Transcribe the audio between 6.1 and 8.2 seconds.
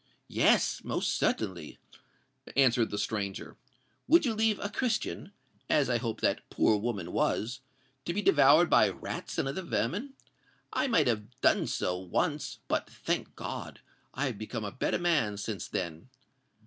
that poor woman was—to